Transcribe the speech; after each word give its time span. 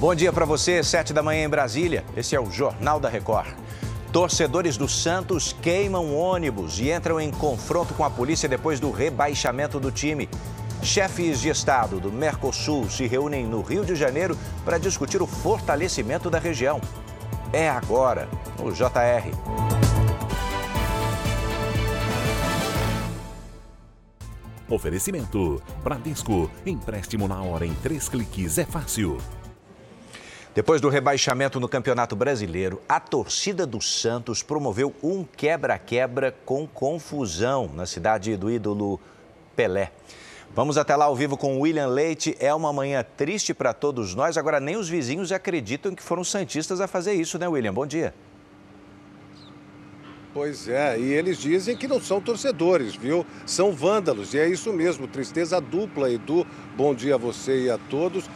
Bom 0.00 0.14
dia 0.14 0.32
para 0.32 0.44
você, 0.44 0.80
sete 0.84 1.12
da 1.12 1.24
manhã 1.24 1.44
em 1.44 1.48
Brasília. 1.48 2.04
Esse 2.16 2.36
é 2.36 2.40
o 2.40 2.48
Jornal 2.48 3.00
da 3.00 3.08
Record. 3.08 3.48
Torcedores 4.12 4.76
do 4.76 4.86
Santos 4.86 5.52
queimam 5.60 6.14
ônibus 6.14 6.78
e 6.78 6.92
entram 6.92 7.20
em 7.20 7.32
confronto 7.32 7.92
com 7.94 8.04
a 8.04 8.10
polícia 8.10 8.48
depois 8.48 8.78
do 8.78 8.92
rebaixamento 8.92 9.80
do 9.80 9.90
time. 9.90 10.28
Chefes 10.84 11.40
de 11.40 11.48
Estado 11.48 11.98
do 11.98 12.12
Mercosul 12.12 12.88
se 12.88 13.08
reúnem 13.08 13.44
no 13.44 13.60
Rio 13.60 13.84
de 13.84 13.96
Janeiro 13.96 14.38
para 14.64 14.78
discutir 14.78 15.20
o 15.20 15.26
fortalecimento 15.26 16.30
da 16.30 16.38
região. 16.38 16.80
É 17.52 17.68
agora, 17.68 18.28
no 18.56 18.70
JR. 18.70 19.32
Oferecimento: 24.68 25.60
Bradesco. 25.82 26.48
Empréstimo 26.64 27.26
na 27.26 27.42
hora 27.42 27.66
em 27.66 27.74
três 27.74 28.08
cliques 28.08 28.58
é 28.58 28.64
fácil. 28.64 29.18
Depois 30.58 30.80
do 30.80 30.88
rebaixamento 30.88 31.60
no 31.60 31.68
Campeonato 31.68 32.16
Brasileiro, 32.16 32.82
a 32.88 32.98
torcida 32.98 33.64
do 33.64 33.80
Santos 33.80 34.42
promoveu 34.42 34.92
um 35.00 35.22
quebra-quebra 35.22 36.34
com 36.44 36.66
confusão 36.66 37.70
na 37.72 37.86
cidade 37.86 38.36
do 38.36 38.50
ídolo 38.50 38.98
Pelé. 39.54 39.92
Vamos 40.52 40.76
até 40.76 40.96
lá 40.96 41.04
ao 41.04 41.14
vivo 41.14 41.36
com 41.36 41.60
William 41.60 41.86
Leite. 41.86 42.36
É 42.40 42.52
uma 42.52 42.72
manhã 42.72 43.06
triste 43.16 43.54
para 43.54 43.72
todos 43.72 44.16
nós. 44.16 44.36
Agora, 44.36 44.58
nem 44.58 44.76
os 44.76 44.88
vizinhos 44.88 45.30
acreditam 45.30 45.94
que 45.94 46.02
foram 46.02 46.24
santistas 46.24 46.80
a 46.80 46.88
fazer 46.88 47.12
isso, 47.12 47.38
né, 47.38 47.46
William? 47.46 47.72
Bom 47.72 47.86
dia. 47.86 48.12
Pois 50.34 50.68
é, 50.68 50.98
e 50.98 51.04
eles 51.04 51.38
dizem 51.38 51.76
que 51.76 51.86
não 51.86 52.00
são 52.00 52.20
torcedores, 52.20 52.96
viu? 52.96 53.24
São 53.46 53.70
vândalos, 53.72 54.34
e 54.34 54.38
é 54.38 54.48
isso 54.48 54.72
mesmo, 54.72 55.06
tristeza 55.06 55.60
dupla, 55.60 56.10
Edu. 56.10 56.44
Bom 56.76 56.94
dia 56.96 57.14
a 57.14 57.18
você 57.18 57.66
e 57.66 57.70
a 57.70 57.78
todos. 57.78 58.28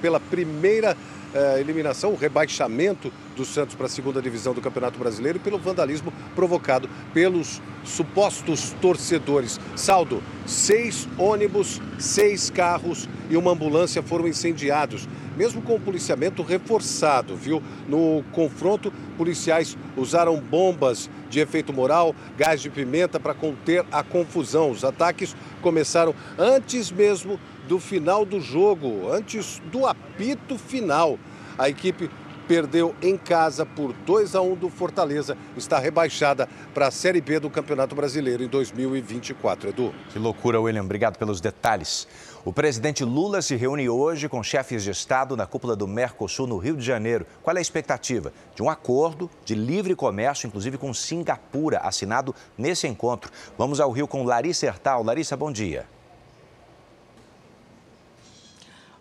Pela 0.00 0.18
primeira 0.18 0.96
eh, 1.34 1.60
eliminação, 1.60 2.12
o 2.12 2.16
rebaixamento 2.16 3.12
do 3.36 3.44
Santos 3.44 3.74
para 3.74 3.86
a 3.86 3.88
segunda 3.88 4.20
divisão 4.20 4.54
do 4.54 4.60
Campeonato 4.60 4.98
Brasileiro 4.98 5.38
e 5.38 5.40
pelo 5.40 5.58
vandalismo 5.58 6.12
provocado 6.34 6.88
pelos 7.12 7.60
supostos 7.84 8.74
torcedores. 8.80 9.60
Saldo: 9.76 10.22
seis 10.46 11.08
ônibus, 11.18 11.80
seis 11.98 12.50
carros 12.50 13.08
e 13.30 13.36
uma 13.36 13.52
ambulância 13.52 14.02
foram 14.02 14.26
incendiados. 14.26 15.08
Mesmo 15.36 15.62
com 15.62 15.76
o 15.76 15.80
policiamento 15.80 16.42
reforçado, 16.42 17.36
viu? 17.36 17.62
No 17.86 18.24
confronto, 18.32 18.92
policiais 19.16 19.78
usaram 19.96 20.40
bombas 20.40 21.08
de 21.30 21.38
efeito 21.38 21.72
moral, 21.72 22.12
gás 22.36 22.60
de 22.60 22.68
pimenta 22.68 23.20
para 23.20 23.34
conter 23.34 23.84
a 23.92 24.02
confusão. 24.02 24.70
Os 24.70 24.82
ataques 24.82 25.36
começaram 25.62 26.12
antes 26.36 26.90
mesmo 26.90 27.38
do 27.68 27.78
final 27.78 28.24
do 28.24 28.40
jogo, 28.40 29.12
antes 29.12 29.60
do 29.70 29.86
apito 29.86 30.58
final. 30.58 31.18
A 31.58 31.68
equipe 31.68 32.10
perdeu 32.48 32.94
em 33.02 33.14
casa 33.14 33.66
por 33.66 33.92
2 33.92 34.34
a 34.34 34.40
1 34.40 34.54
do 34.54 34.70
Fortaleza, 34.70 35.36
está 35.54 35.78
rebaixada 35.78 36.48
para 36.72 36.86
a 36.86 36.90
Série 36.90 37.20
B 37.20 37.38
do 37.38 37.50
Campeonato 37.50 37.94
Brasileiro 37.94 38.42
em 38.42 38.48
2024. 38.48 39.68
Edu. 39.68 39.94
Que 40.10 40.18
loucura, 40.18 40.58
William. 40.58 40.82
Obrigado 40.82 41.18
pelos 41.18 41.42
detalhes. 41.42 42.08
O 42.46 42.52
presidente 42.52 43.04
Lula 43.04 43.42
se 43.42 43.54
reúne 43.54 43.86
hoje 43.86 44.30
com 44.30 44.42
chefes 44.42 44.82
de 44.82 44.90
Estado 44.90 45.36
na 45.36 45.46
cúpula 45.46 45.76
do 45.76 45.86
Mercosul, 45.86 46.46
no 46.46 46.56
Rio 46.56 46.74
de 46.74 46.84
Janeiro. 46.84 47.26
Qual 47.42 47.54
é 47.54 47.58
a 47.58 47.62
expectativa? 47.62 48.32
De 48.54 48.62
um 48.62 48.70
acordo 48.70 49.30
de 49.44 49.54
livre 49.54 49.94
comércio, 49.94 50.46
inclusive 50.46 50.78
com 50.78 50.94
Singapura, 50.94 51.80
assinado 51.80 52.34
nesse 52.56 52.88
encontro. 52.88 53.30
Vamos 53.58 53.78
ao 53.78 53.90
Rio 53.90 54.08
com 54.08 54.24
Larissa 54.24 54.64
Hertal. 54.64 55.04
Larissa, 55.04 55.36
bom 55.36 55.52
dia. 55.52 55.97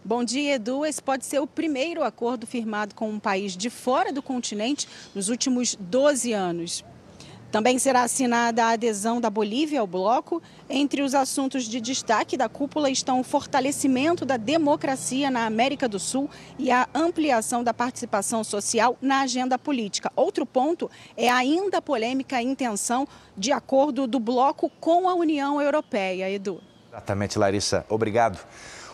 Bom 0.07 0.23
dia, 0.23 0.55
Edu. 0.55 0.85
Esse 0.85 1.03
pode 1.03 1.25
ser 1.25 1.39
o 1.39 1.45
primeiro 1.45 2.01
acordo 2.01 2.47
firmado 2.47 2.95
com 2.95 3.09
um 3.09 3.19
país 3.19 3.57
de 3.57 3.69
fora 3.69 4.09
do 4.13 4.21
continente 4.21 4.87
nos 5.13 5.27
últimos 5.27 5.75
12 5.77 6.31
anos. 6.31 6.85
Também 7.51 7.77
será 7.77 8.03
assinada 8.03 8.63
a 8.63 8.69
adesão 8.69 9.19
da 9.19 9.29
Bolívia 9.29 9.81
ao 9.81 9.85
bloco. 9.85 10.41
Entre 10.69 11.01
os 11.01 11.13
assuntos 11.13 11.65
de 11.65 11.81
destaque 11.81 12.37
da 12.37 12.47
cúpula 12.47 12.89
estão 12.89 13.19
o 13.19 13.23
fortalecimento 13.23 14.25
da 14.25 14.37
democracia 14.37 15.29
na 15.29 15.45
América 15.45 15.89
do 15.89 15.99
Sul 15.99 16.29
e 16.57 16.71
a 16.71 16.87
ampliação 16.95 17.61
da 17.61 17.73
participação 17.73 18.45
social 18.45 18.97
na 19.01 19.23
agenda 19.23 19.59
política. 19.59 20.09
Outro 20.15 20.45
ponto 20.45 20.89
é 21.17 21.27
a 21.27 21.35
ainda 21.35 21.81
polêmica 21.81 22.41
intenção 22.41 23.05
de 23.35 23.51
acordo 23.51 24.07
do 24.07 24.21
bloco 24.21 24.71
com 24.79 25.09
a 25.09 25.15
União 25.15 25.61
Europeia. 25.61 26.29
Edu. 26.29 26.61
Exatamente, 26.87 27.37
Larissa. 27.37 27.85
Obrigado. 27.89 28.39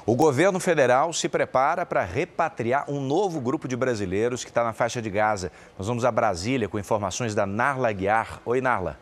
O 0.06 0.18
governo 0.18 0.59
federal 0.59 1.14
se 1.14 1.30
prepara 1.30 1.86
para 1.86 2.03
repatriar 2.03 2.84
um 2.90 3.00
novo 3.00 3.40
grupo 3.40 3.69
de 3.69 3.75
brasileiros 3.78 4.44
que 4.44 4.50
está 4.50 4.62
na 4.62 4.74
faixa 4.74 5.02
de 5.02 5.09
Gaza. 5.09 5.50
Nós 5.78 5.88
vamos 5.88 6.03
a 6.03 6.12
Brasília 6.12 6.68
com 6.68 6.78
informações 6.78 7.34
da 7.34 7.46
Narla 7.46 7.90
Guiar. 7.94 8.41
Oi, 8.44 8.59
Narla. 8.59 9.00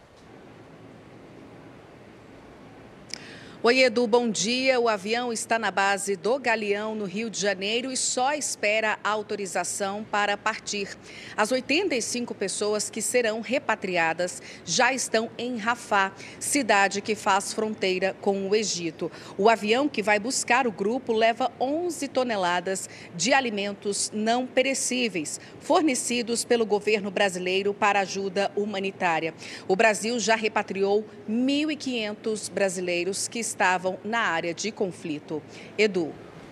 Oi, 3.63 3.83
Edu, 3.83 4.07
bom 4.07 4.27
dia. 4.27 4.79
O 4.79 4.89
avião 4.89 5.31
está 5.31 5.59
na 5.59 5.69
base 5.69 6.15
do 6.15 6.39
Galeão, 6.39 6.95
no 6.95 7.05
Rio 7.05 7.29
de 7.29 7.39
Janeiro, 7.39 7.91
e 7.91 7.95
só 7.95 8.33
espera 8.33 8.97
autorização 9.03 10.03
para 10.03 10.35
partir. 10.35 10.89
As 11.37 11.51
85 11.51 12.33
pessoas 12.33 12.89
que 12.89 13.03
serão 13.03 13.39
repatriadas 13.39 14.41
já 14.65 14.91
estão 14.91 15.29
em 15.37 15.57
Rafah, 15.57 16.11
cidade 16.39 17.01
que 17.01 17.13
faz 17.13 17.53
fronteira 17.53 18.15
com 18.19 18.49
o 18.49 18.55
Egito. 18.55 19.11
O 19.37 19.47
avião 19.47 19.87
que 19.87 20.01
vai 20.01 20.17
buscar 20.17 20.65
o 20.65 20.71
grupo 20.71 21.13
leva 21.13 21.51
11 21.59 22.07
toneladas 22.07 22.89
de 23.13 23.31
alimentos 23.31 24.09
não 24.11 24.47
perecíveis, 24.47 25.39
fornecidos 25.59 26.43
pelo 26.43 26.65
governo 26.65 27.11
brasileiro 27.11 27.75
para 27.75 27.99
ajuda 27.99 28.51
humanitária. 28.55 29.35
O 29.67 29.75
Brasil 29.75 30.19
já 30.19 30.35
repatriou 30.35 31.05
1.500 31.29 32.51
brasileiros 32.51 33.27
que 33.27 33.50
estavam 33.51 33.97
na 34.03 34.19
área 34.19 34.53
de 34.53 34.71
conflito. 34.71 35.41
Edu. 35.77 36.11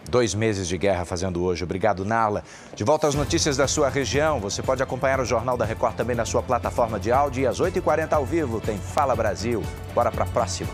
Dois 0.10 0.34
meses 0.34 0.68
de 0.68 0.78
guerra 0.78 1.06
fazendo 1.06 1.42
hoje. 1.44 1.64
Obrigado, 1.64 2.04
Nala. 2.04 2.44
De 2.76 2.84
volta 2.84 3.08
às 3.08 3.16
notícias 3.16 3.56
da 3.56 3.68
sua 3.68 3.90
região. 3.90 4.40
Você 4.40 4.62
pode 4.62 4.82
acompanhar 4.82 5.20
o 5.20 5.26
Jornal 5.26 5.56
da 5.56 5.66
Record 5.66 5.96
também 5.96 6.16
na 6.16 6.26
sua 6.26 6.42
plataforma 6.42 7.00
de 7.00 7.12
áudio. 7.12 7.44
E 7.44 7.48
às 7.48 7.60
8h40 7.60 8.14
ao 8.14 8.26
vivo 8.26 8.60
tem 8.60 8.78
Fala 8.78 9.16
Brasil. 9.16 9.64
Bora 9.94 10.12
para 10.12 10.24
a 10.24 10.28
próxima. 10.28 10.70